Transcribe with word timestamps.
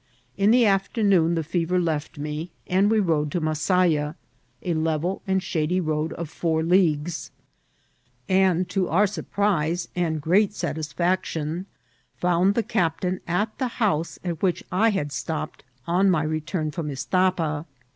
In 0.35 0.49
the 0.49 0.65
afternoon 0.65 1.35
the 1.35 1.43
fever 1.43 1.79
left 1.79 2.17
me, 2.17 2.49
and 2.65 2.89
we 2.89 2.99
rode 2.99 3.31
to 3.33 3.39
Bfasaya, 3.39 4.15
a 4.63 4.73
level 4.73 5.21
and 5.27 5.43
shady 5.43 5.79
road 5.79 6.11
of 6.13 6.27
four 6.27 6.63
leagues, 6.63 7.29
and, 8.27 8.67
to 8.69 8.89
our 8.89 9.05
surprise 9.05 9.89
and 9.95 10.19
great 10.19 10.53
satisfaction, 10.55 11.67
found 12.15 12.55
the 12.55 12.63
cap 12.63 13.01
tain 13.01 13.19
at 13.27 13.55
the 13.59 13.67
house 13.77 14.17
at 14.23 14.41
which 14.41 14.63
I 14.71 14.89
had 14.89 15.11
stopped 15.11 15.63
on 15.85 16.09
my 16.09 16.23
return 16.23 16.71
from 16.71 16.89
Istapa. 16.89 17.67